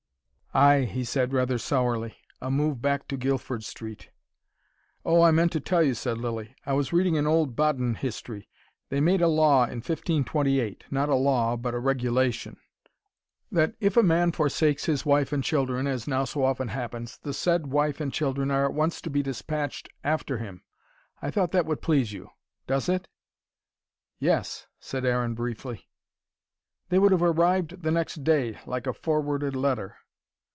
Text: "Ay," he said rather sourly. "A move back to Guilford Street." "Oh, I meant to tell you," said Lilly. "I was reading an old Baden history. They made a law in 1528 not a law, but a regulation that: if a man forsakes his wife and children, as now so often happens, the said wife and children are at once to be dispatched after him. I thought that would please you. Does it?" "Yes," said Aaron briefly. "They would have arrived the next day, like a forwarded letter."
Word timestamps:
"Ay," 0.53 0.81
he 0.83 1.05
said 1.05 1.31
rather 1.31 1.57
sourly. 1.57 2.17
"A 2.41 2.51
move 2.51 2.81
back 2.81 3.07
to 3.07 3.15
Guilford 3.15 3.63
Street." 3.63 4.09
"Oh, 5.05 5.21
I 5.21 5.31
meant 5.31 5.53
to 5.53 5.61
tell 5.61 5.81
you," 5.81 5.93
said 5.93 6.17
Lilly. 6.17 6.57
"I 6.65 6.73
was 6.73 6.91
reading 6.91 7.17
an 7.17 7.25
old 7.25 7.55
Baden 7.55 7.95
history. 7.95 8.49
They 8.89 8.99
made 8.99 9.21
a 9.21 9.29
law 9.29 9.63
in 9.63 9.77
1528 9.77 10.83
not 10.91 11.07
a 11.07 11.15
law, 11.15 11.55
but 11.55 11.73
a 11.73 11.79
regulation 11.79 12.57
that: 13.49 13.75
if 13.79 13.95
a 13.95 14.03
man 14.03 14.33
forsakes 14.33 14.83
his 14.87 15.05
wife 15.05 15.31
and 15.31 15.41
children, 15.41 15.87
as 15.87 16.05
now 16.05 16.25
so 16.25 16.43
often 16.43 16.67
happens, 16.67 17.17
the 17.19 17.33
said 17.33 17.67
wife 17.67 18.01
and 18.01 18.11
children 18.11 18.51
are 18.51 18.65
at 18.65 18.73
once 18.73 18.99
to 19.03 19.09
be 19.09 19.23
dispatched 19.23 19.87
after 20.03 20.37
him. 20.37 20.63
I 21.21 21.31
thought 21.31 21.53
that 21.53 21.65
would 21.65 21.81
please 21.81 22.11
you. 22.11 22.29
Does 22.67 22.89
it?" 22.89 23.07
"Yes," 24.19 24.67
said 24.81 25.05
Aaron 25.05 25.33
briefly. 25.33 25.87
"They 26.89 26.99
would 26.99 27.13
have 27.13 27.23
arrived 27.23 27.83
the 27.83 27.91
next 27.91 28.25
day, 28.25 28.59
like 28.65 28.85
a 28.85 28.91
forwarded 28.91 29.55
letter." 29.55 29.95